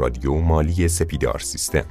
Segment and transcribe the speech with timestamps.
[0.00, 1.84] رادیو مالی سپیدار سیستم.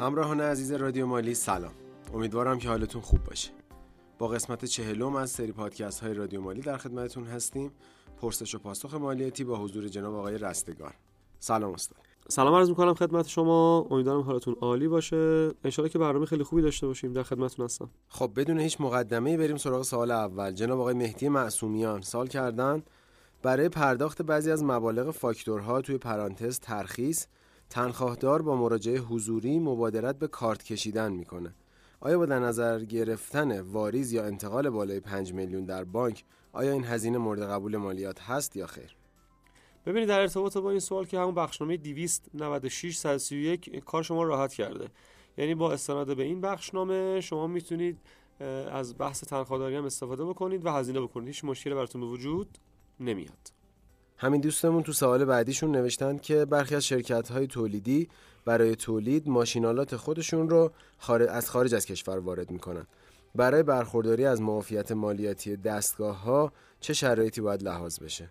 [0.00, 1.72] همراهان عزیز رادیو مالی سلام.
[2.14, 3.50] امیدوارم که حالتون خوب باشه.
[4.18, 7.70] با قسمت چهلم از سری پادکست های رادیو مالی در خدمتتون هستیم.
[8.20, 10.94] پرسش و پاسخ مالیاتی با حضور جناب آقای رستگار.
[11.38, 11.98] سلام استاد.
[12.28, 13.86] سلام عرض می‌کنم خدمت شما.
[13.90, 15.50] امیدوارم حالتون عالی باشه.
[15.64, 17.12] انشالله که برنامه خیلی خوبی داشته باشیم.
[17.12, 17.90] در خدمتتون هستم.
[18.08, 20.52] خب بدون هیچ مقدمه بریم سراغ سوال اول.
[20.52, 22.82] جناب آقای مهدی معصومیان سال کردن.
[23.42, 27.26] برای پرداخت بعضی از مبالغ فاکتورها توی پرانتز ترخیص
[27.70, 31.54] تنخواهدار با مراجعه حضوری مبادرت به کارت کشیدن می‌کنه.
[32.00, 36.84] آیا با در نظر گرفتن واریز یا انتقال بالای 5 میلیون در بانک آیا این
[36.84, 38.96] هزینه مورد قبول مالیات هست یا خیر؟
[39.86, 44.88] ببینید در ارتباط با این سوال که همون بخشنامه 296 131 کار شما راحت کرده.
[45.38, 47.98] یعنی با استناد به این بخشنامه شما می‌تونید
[48.70, 51.26] از بحث تنخواداری هم استفاده بکنید و هزینه بکنید.
[51.26, 52.58] هیچ مشکلی براتون به وجود
[53.00, 53.52] نمیاد.
[54.16, 58.08] همین دوستمون تو سوال بعدیشون نوشتن که برخی از شرکت های تولیدی
[58.44, 60.72] برای تولید ماشینالات خودشون رو
[61.28, 62.86] از خارج از کشور وارد می‌کنن.
[63.34, 68.30] برای برخورداری از معافیت مالیاتی دستگاه ها چه شرایطی باید لحاظ بشه؟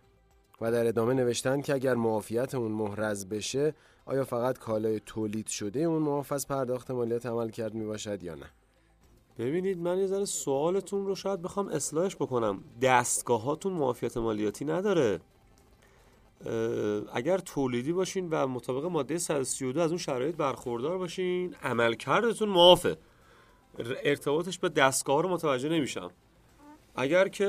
[0.61, 3.73] و در ادامه نوشتن که اگر معافیت اون محرز بشه
[4.05, 8.35] آیا فقط کالای تولید شده اون معاف از پرداخت مالیات عمل کرد می باشد یا
[8.35, 8.45] نه؟
[9.39, 12.63] ببینید من یه ذره سوالتون رو شاید بخوام اصلاحش بکنم.
[12.81, 15.19] دستگاهاتون معافیت مالیاتی نداره.
[17.13, 22.97] اگر تولیدی باشین و مطابق ماده 132 از اون شرایط برخوردار باشین عملکردتون معافه.
[24.03, 26.11] ارتباطش به دستگاه رو متوجه نمیشم.
[26.95, 27.45] اگر که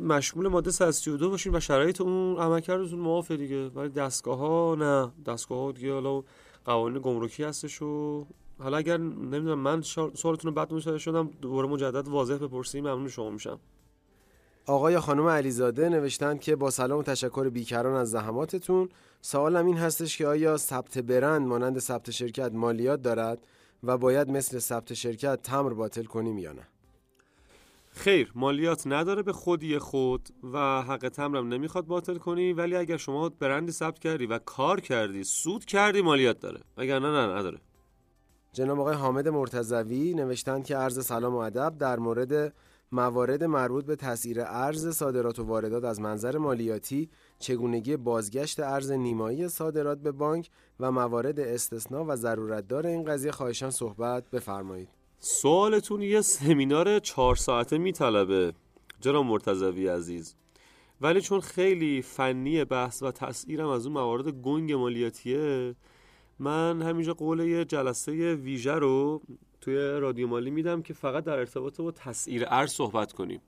[0.00, 3.68] مشمول ماده 132 باشین و شرایط اون عملکردتون معافه دیگه.
[3.68, 5.12] ولی دستگاه ها نه.
[5.26, 6.22] دستگاه ها دیگه حالا
[6.64, 8.26] قوانین گمرکی هستش و
[8.62, 13.30] حالا اگر نمی‌دونم من سوالتون رو بعد متوجه شدم دوباره مجدد واضح بپرسیم ممنون شما
[13.30, 13.60] میشم.
[14.66, 18.88] آقای خانم علیزاده نوشتند که با سلام و تشکر بیکران از زحماتتون
[19.20, 23.46] سوالم این هستش که آیا ثبت برند مانند ثبت شرکت مالیات دارد
[23.82, 26.68] و باید مثل ثبت شرکت تمر باطل کنیم یا نه؟
[27.92, 33.28] خیر مالیات نداره به خودی خود و حق تمرم نمی‌خواد باطل کنی ولی اگر شما
[33.28, 36.60] برندی ثبت کردی و کار کردی سود کردی مالیات داره.
[36.76, 37.58] اگر نه نه نداره.
[38.52, 42.54] جناب آقای حامد مرتضوی نوشتند که عرض سلام و ادب در مورد
[42.92, 49.48] موارد مربوط به تسعیر ارز صادرات و واردات از منظر مالیاتی چگونگی بازگشت ارز نیمایی
[49.48, 50.50] صادرات به بانک
[50.80, 54.88] و موارد استثنا و ضرورت دار این قضیه خواهشان صحبت بفرمایید.
[55.18, 58.52] سوالتون یه سمینار چهار ساعته میطلبه
[59.00, 60.34] جناب مرتضوی عزیز.
[61.00, 65.74] ولی چون خیلی فنی بحث و تسعیرم از اون موارد گنگ مالیاتیه
[66.40, 69.22] من همینجا قول یه جلسه ویژه رو
[69.60, 73.40] توی رادیو مالی میدم که فقط در ارتباط با تسعیر ارز صحبت کنیم.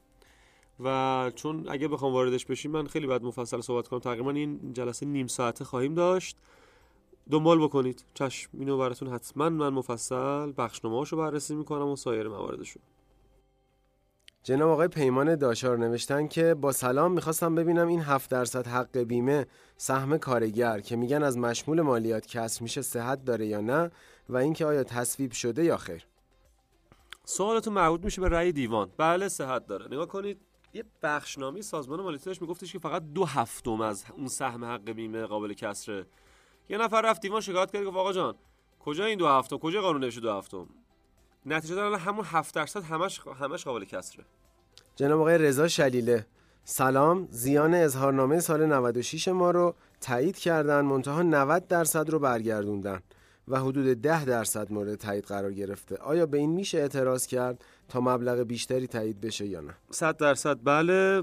[0.81, 4.01] و چون اگه بخوام واردش بشیم من خیلی بعد مفصل صحبت کنم.
[4.01, 6.37] تقریبا این جلسه نیم ساعته خواهیم داشت.
[7.31, 8.05] دنبال بکنید.
[8.15, 12.81] چشم اینو براتون حتما من مفصل بخشنامه رو بررسی می‌کنم و سایر مواردشو
[14.45, 19.47] جناب آقای پیمان داشار نوشتن که با سلام می‌خواستم ببینم این 7 درصد حق بیمه
[19.77, 23.91] سهم کارگر که میگن از مشمول مالیات کسر میشه صحت داره یا نه
[24.29, 26.07] و اینکه آیا تصویب شده یا خیر.
[27.25, 28.91] سوالتون مربوط میشه به رأی دیوان.
[28.97, 29.87] بله صحت داره.
[29.87, 30.41] نگاه کنید
[30.75, 35.27] یه بخشنامه سازمان مالیاتی داشت میگفتش که فقط دو هفتم از اون سهم حق بیمه
[35.27, 36.07] قابل کسره.
[36.69, 38.35] یه نفر رفت دیوان شکایت کرد گفت آقا جان
[38.81, 40.69] کجا این دو هفتم؟ کجا قانون نوشته دو هفتم؟
[41.47, 44.25] نتیجه داره همون 7 درصد همش همش قابل کسره.
[44.97, 46.27] جناب آقای رضا شلیله
[46.65, 47.29] سلام.
[47.31, 53.03] زیان اظهارنامه سال 96 ما رو تایید کردن منتها 90 درصد رو برگردوندن
[53.49, 55.97] و حدود 10 درصد مورد تایید قرار گرفته.
[55.97, 60.59] آیا به این میشه اعتراض کرد تا مبلغ بیشتری تایید بشه یا نه؟ 100 درصد.
[60.65, 61.23] بله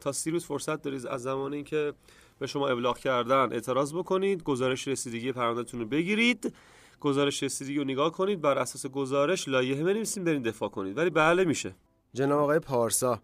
[0.00, 1.92] تا سی روز فرصت دارید از زمانی اینکه
[2.38, 6.54] به شما ابلاغ کردن اعتراض بکنید گزارش رسیدگی پروندهتون رو بگیرید.
[7.02, 10.98] گزارش رسیدگی رو نگاه کنید بر اساس گزارش لایحه بنویسید برید دفاع کنید.
[10.98, 11.74] ولی بله میشه.
[12.14, 13.20] جناب آقای پارسا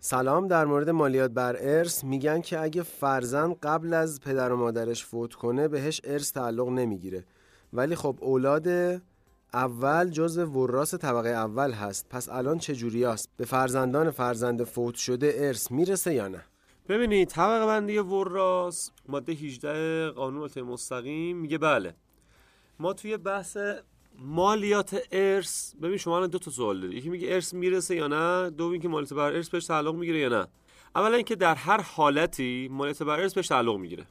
[0.00, 2.04] سلام در مورد مالیات بر ارث.
[2.04, 7.24] میگن که اگه فرزند قبل از پدر و مادرش فوت کنه بهش ارث تعلق نمی‌گیره.
[7.72, 8.68] ولی خب اولاد
[9.52, 12.06] اول جزء وراث طبقه اول هست.
[12.10, 16.44] پس الان چه جوری است به فرزندان فرزند فوت شده ارث می‌رسه یا نه؟
[16.88, 21.94] ببینید طبقه بندی وراث ماده 18 قانون مستقیم میگه بله.
[22.80, 23.56] ما توی بحث
[24.18, 26.96] مالیات ارث ببین شما دو تا سوال داری.
[26.96, 30.28] یکی میگه ارث می‌رسه یا نه؟ دو اینکه مالیات بر ارث بهش تعلق می‌گیره یا
[30.28, 30.46] نه؟
[30.96, 34.06] اولا اینکه در هر حالتی مالیات بر ارث بهش تعلق می‌گیره.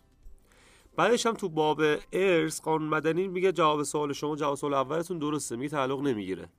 [0.96, 1.81] بعدش هم تو باب
[2.14, 6.50] ارث قانون مدنی میگه جواب سوال شما جواب سوال اولتون درسته میگه تعلق نمی‌گیره.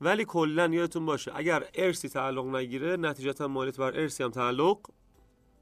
[0.00, 4.78] ولی کلا یادتون باشه اگر ارثی تعلق نگیره نتیجتا مالیات بر ارثی هم تعلق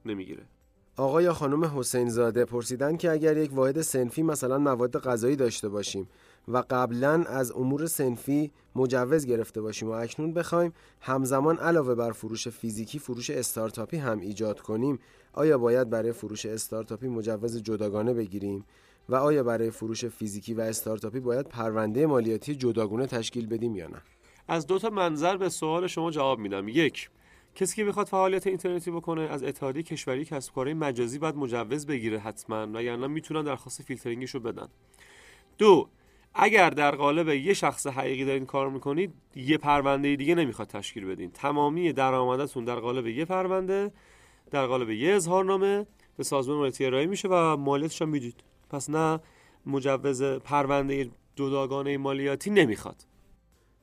[0.05, 0.47] نمی‌گیره.
[0.97, 5.69] آقا یا خانم حسین زاده پرسیدن که اگر یک واحد سنفی مثلا مواد غذایی داشته
[5.69, 6.09] باشیم
[6.49, 12.49] و قبلا از امور سنفی مجوز گرفته باشیم و اکنون بخوایم همزمان علاوه بر فروش
[12.49, 14.99] فیزیکی فروش استارتاپی هم ایجاد کنیم
[15.33, 18.65] آیا باید برای فروش استارتاپی مجوز جداگانه بگیریم؟
[19.09, 24.03] و آیا برای فروش فیزیکی و استارتاپی باید پرونده مالیاتی جداگونه تشکیل بدیم یا نه؟
[24.49, 26.69] از دو تا منظر به سوال شما جواب میدم.
[26.69, 27.11] یک
[27.55, 32.19] کسی که بخواد فعالیت اینترنتی بکنه از اتحادیه کشوری کسب کارهای مجازی باید مجوز بگیره
[32.19, 34.69] حتما و یعنی می‌تونن درخواست فیلترینگش رو بدن.
[35.59, 35.89] دو
[36.35, 41.31] اگر در قالب یه شخص حقیقی دارین کار می‌کنید یه پرونده دیگه نمی‌خواد تشکیل بدین.
[41.31, 43.93] تمامی درآمدتون در قالب یه پرونده
[44.51, 45.87] در قالب یه اظهارنامه
[46.17, 48.45] به سازمان مالیاتی ارائه میشه و مالیاتش هم می‌دید.
[48.71, 49.21] پس نه
[49.67, 53.07] مجوز پرونده جداگانه مالیاتی نمی‌خواد.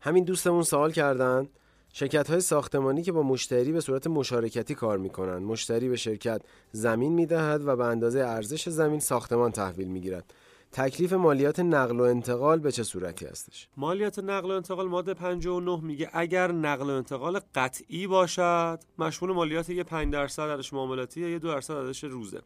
[0.02, 1.48] همین دوستمون سوال کردن.
[1.94, 6.42] شرکت های ساختمانی که با مشتری به صورت مشارکتی کار می‌کنن مشتری به شرکت
[6.72, 10.34] زمین می‌دهد و به اندازه ارزش زمین ساختمان تحویل می‌گیرد.
[10.72, 15.80] تکلیف مالیات نقل و انتقال به چه صورتی هستش؟ مالیات نقل و انتقال ماده 59
[15.84, 21.40] میگه اگر نقل و انتقال قطعی باشد مشمول مالیات یه 5 درصد ازش معاملاتی یه
[21.40, 22.42] 2 درصد ازش روزه.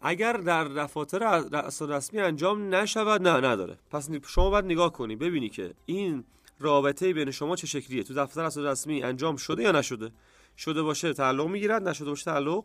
[0.00, 1.44] اگر در دفاتر
[1.80, 3.78] رسمی انجام نشود نه نداره.
[3.90, 5.16] پس شما باید نگاه کنی.
[5.16, 6.24] ببینی که این
[6.58, 10.10] رابطه بین شما چه شکلیه؟ تو دفتر اسناد رسمی انجام شده یا نشده؟
[10.56, 12.64] شده باشه تعلق می‌گیرد نشده باشه تعلق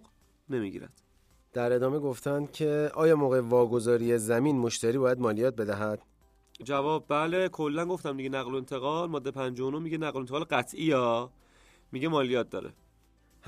[0.50, 1.01] نمی‌گیرد.
[1.53, 6.01] در ادامه گفتند که آیا موقع واگذاری زمین مشتری باید مالیات بدهد؟
[6.63, 10.83] جواب بله کلا گفتم دیگه نقل و انتقال ماده 59 میگه نقل و انتقال قطعی
[10.83, 11.31] یا
[11.91, 12.74] میگه مالیات داره.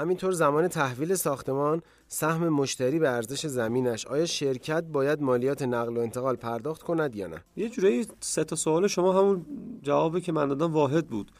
[0.02, 4.08] همینطور زمان تحویل ساختمان سهم مشتری به ارزش زمینش.
[4.08, 8.56] آیا شرکت باید مالیات نقل و انتقال پرداخت کند یا نه؟ یه جوری سه تا
[8.56, 9.46] سوال شما همون
[9.82, 11.32] جوابی که من دادم واحد بود.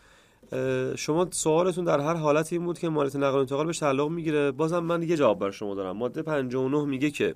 [0.96, 4.52] شما سوالتون در هر حالت این بود که مالیات نقل و انتقال به تعلق می‌گیره.
[4.52, 5.98] بازم من یه جواب بر شما دارم.
[5.98, 7.36] ماده 59 میگه که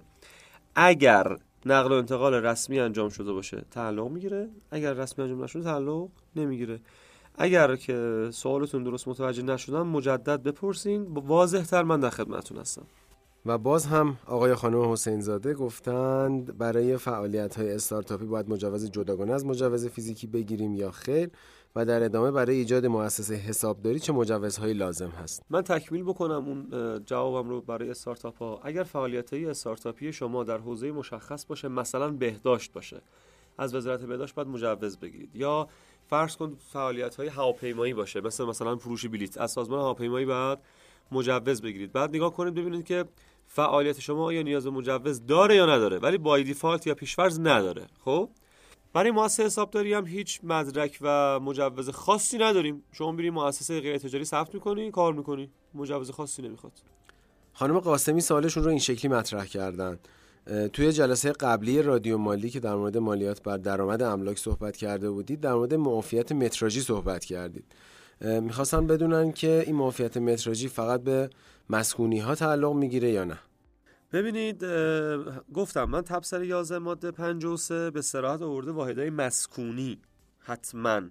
[0.75, 4.49] اگر نقل و انتقال رسمی انجام شده باشه تعلق می‌گیره.
[4.71, 6.79] اگر رسمی انجام نشده تعلق نمی‌گیره.
[7.37, 11.03] اگر که سوالتون درست متوجه نشدم مجدد بپرسین.
[11.03, 12.85] واضح تر من در خدمتتون هستم.
[13.45, 19.33] و باز هم آقای خانم حسین زاده گفتند برای فعالیت های استارتاپی باید مجوز جداگانه
[19.33, 21.29] از مجوز فیزیکی بگیریم یا خیر؟
[21.75, 26.69] و در ادامه برای ایجاد مؤسسه حسابداری چه مجوزهایی لازم هست؟ من تکمیل بکنم اون
[27.05, 32.11] جوابم رو برای استارتاپ ها اگر فعالیت های استارتاپی شما در حوزه مشخص باشه مثلا
[32.11, 33.01] بهداشت باشه
[33.57, 35.35] از وزارت بهداشت باید مجوز بگیرید.
[35.35, 35.67] یا
[36.07, 38.21] فرض کن فعالیت های هواپیمایی باشه.
[38.21, 39.37] مثل مثلا فروش بلیط.
[39.37, 40.61] از سازمان هواپیمایی بعد
[41.11, 41.91] مجوز بگیرید.
[41.91, 43.05] بعد نگاه کنید ببینید که
[43.47, 45.97] فعالیت شما یا نیاز به مجوز داره یا نداره.
[45.97, 47.87] ولی بای دیفالت یا پیشفرض نداره.
[48.05, 48.29] خب؟
[48.93, 52.83] برای مؤسسه حسابداری هم هیچ مدرک و مجوز خاصی نداریم.
[52.91, 55.49] شما برید مؤسسه غیر تجاری ثبت می‌کنی کار می‌کنی.
[55.73, 56.73] مجوز خاصی نمی‌خواد.
[57.53, 59.99] خانم قاسمی سوالشون رو این شکلی مطرح کردن.
[60.73, 65.39] توی جلسه قبلی رادیو مالی که در مورد مالیات بر درآمد املاک صحبت کرده بودید
[65.39, 67.65] در مورد معافیت متراژی صحبت کردید.
[68.21, 71.29] می‌خواستن بدونن که این معافیت متراژی فقط به
[71.69, 73.39] مسکونی ها تعلق می‌گیره یا نه؟
[74.13, 74.65] ببینید
[75.53, 79.99] گفتم من تبصر 11 ماده 53 به صراحت آورده واحدهای مسکونی
[80.39, 81.01] حتما.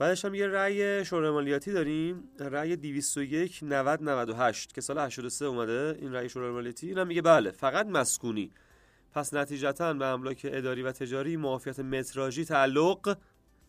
[0.00, 2.24] بعدش هم یه رأی شورای مالیاتی داریم.
[2.38, 6.88] رأی 201 90 98 که سال 83 اومده این رأی شورای مالیاتی.
[6.88, 8.50] اینم میگه بله فقط مسکونی.
[9.14, 13.16] پس نتیجتا به املاک اداری و تجاری معافیت متراژی تعلق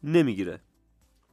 [0.04, 0.60] نمی‌گیره.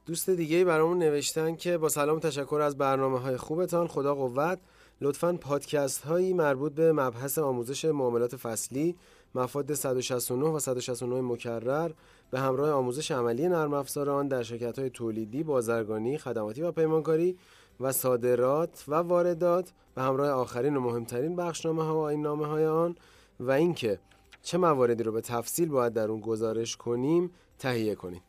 [0.05, 4.59] دوست دیگه برامون نوشتن که با سلام تشکر از برنامه های خوبتان خدا قوت.
[5.01, 8.95] لطفا پادکست هایی مربوط به مبحث آموزش معاملات فصلی
[9.35, 11.91] مفاد 169 و 169 مکرر
[12.31, 17.37] به همراه آموزش عملی نرم افزار آن در شرکت های تولیدی، بازرگانی، خدماتی و پیمانکاری
[17.79, 22.65] و صادرات و واردات به همراه آخرین و مهمترین بخشنامه ها و این نامه های
[22.65, 22.95] آن
[23.39, 23.99] و اینکه
[24.43, 28.21] چه مواردی رو به تفصیل باید در اون گزارش کنیم تهیه کنیم.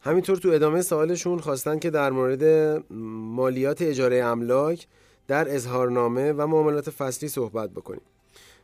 [0.00, 2.44] همینطور تو ادامه سوالشون خواستن که در مورد
[2.90, 4.86] مالیات اجاره املاک
[5.28, 8.02] در اظهارنامه و معاملات فصلی صحبت بکنیم.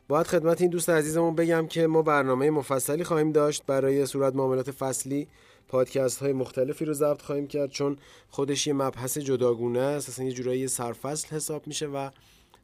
[0.07, 3.65] باید خدمت این دوست عزیزمون بگم که ما برنامه مفصلی خواهیم داشت.
[3.65, 5.27] برای صورت معاملات فصلی
[5.67, 7.97] پادکست های مختلفی رو ضبط خواهیم کرد چون
[8.29, 10.09] خودش یه مبحث جداگونه است.
[10.09, 12.09] اصلا یه جورایی سرفصل حساب میشه و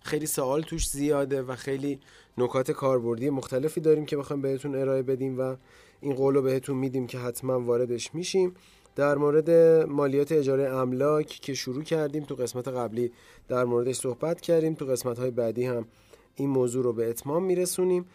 [0.02, 2.00] خیلی سوال توش زیاده و خیلی
[2.38, 5.56] نکات کاربردی مختلفی داریم که بخوایم بهتون ارائه بدیم و
[6.02, 8.56] این قول رو بهتون میدیم که حتما واردش میشیم.
[8.96, 9.50] در مورد
[9.90, 13.12] مالیات اجاره املاک که شروع کردیم تو قسمت قبلی
[13.48, 15.86] در موردش صحبت کردیم تو قسمت های بعدی هم
[16.36, 18.06] این موضوع رو به اتمام میرسونیم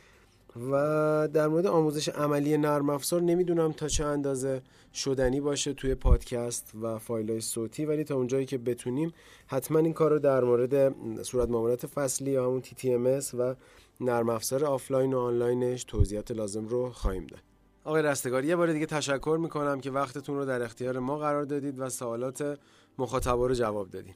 [0.71, 4.63] و در مورد آموزش عملی نرم افزار نمی‌دونم تا چه اندازه
[4.95, 9.13] شدنی باشه توی پادکست و فایل های صوتی ولی تا اونجایی که بتونیم
[9.47, 13.55] حتما این کار رو در مورد صورت معاملات فصلی یا همون TTMS و
[14.01, 17.50] نرم افزار آفلاین و آنلاینش توضیحات لازم رو خواهیم داد.
[17.85, 21.79] آقای رستگار یه بار دیگه تشکر می‌کنم که وقتتون رو در اختیار ما قرار دادید
[21.79, 22.59] و سوالات
[22.99, 24.15] مخاطبا رو جواب دادین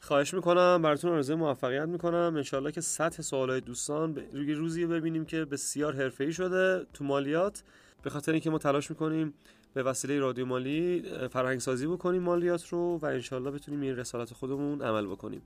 [0.00, 2.32] خواهش می‌کنم براتون آرزوی موفقیت می‌کنم.
[2.36, 7.62] انشالله که سطح سوالای دوستان روی روزی ببینیم که بسیار حرفه‌ای شده تو مالیات.
[8.02, 9.34] به خاطر اینکه ما تلاش می‌کنیم
[9.74, 14.82] به وسیله رادیو مالی فرهنگ سازی بکنیم مالیات رو و انشالله بتونیم این رسالت خودمون
[14.82, 15.42] عمل بکنیم.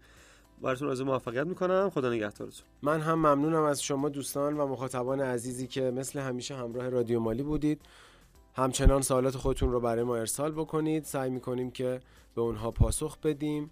[0.62, 1.90] براتون آرزوی موفقیت می‌کنم.
[1.94, 2.66] خدا نگهدارتون.
[2.82, 7.42] من هم ممنونم از شما دوستان و مخاطبان عزیزی که مثل همیشه همراه رادیو مالی
[7.42, 7.80] بودید.
[8.56, 11.04] همچنان سوالات خودتون رو برای ما ارسال بکنید.
[11.04, 12.00] سعی می‌کنیم که
[12.34, 13.70] به اونها پاسخ بدیم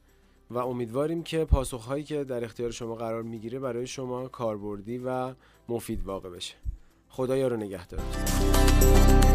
[0.50, 5.34] و امیدواریم که پاسخهایی که در اختیار شما قرار می‌گیره برای شما کاربردی و
[5.68, 6.54] مفید واقع بشه.
[7.08, 9.29] خدا یارو نگهدارتون